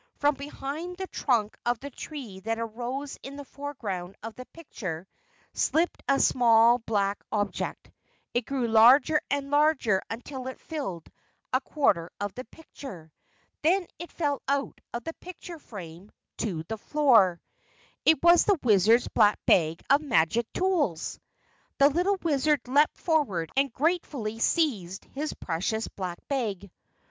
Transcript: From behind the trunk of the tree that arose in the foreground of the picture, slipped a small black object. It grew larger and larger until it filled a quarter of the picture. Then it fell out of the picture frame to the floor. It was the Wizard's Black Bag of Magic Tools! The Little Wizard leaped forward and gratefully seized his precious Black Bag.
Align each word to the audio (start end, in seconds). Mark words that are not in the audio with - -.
From 0.15 0.33
behind 0.33 0.97
the 0.97 1.05
trunk 1.05 1.55
of 1.63 1.77
the 1.79 1.91
tree 1.91 2.39
that 2.39 2.57
arose 2.57 3.19
in 3.21 3.35
the 3.35 3.45
foreground 3.45 4.15
of 4.23 4.33
the 4.33 4.47
picture, 4.47 5.07
slipped 5.53 6.01
a 6.09 6.19
small 6.19 6.79
black 6.79 7.23
object. 7.31 7.91
It 8.33 8.47
grew 8.47 8.67
larger 8.67 9.21
and 9.29 9.51
larger 9.51 10.01
until 10.09 10.47
it 10.47 10.59
filled 10.59 11.07
a 11.53 11.61
quarter 11.61 12.09
of 12.19 12.33
the 12.33 12.45
picture. 12.45 13.11
Then 13.61 13.85
it 13.99 14.11
fell 14.11 14.41
out 14.47 14.81
of 14.91 15.03
the 15.03 15.13
picture 15.13 15.59
frame 15.59 16.09
to 16.37 16.63
the 16.63 16.79
floor. 16.79 17.39
It 18.03 18.23
was 18.23 18.45
the 18.45 18.57
Wizard's 18.63 19.07
Black 19.07 19.37
Bag 19.45 19.83
of 19.87 20.01
Magic 20.01 20.51
Tools! 20.51 21.19
The 21.77 21.89
Little 21.89 22.17
Wizard 22.23 22.67
leaped 22.67 22.97
forward 22.97 23.51
and 23.55 23.71
gratefully 23.71 24.39
seized 24.39 25.05
his 25.13 25.35
precious 25.35 25.87
Black 25.89 26.17
Bag. 26.27 26.71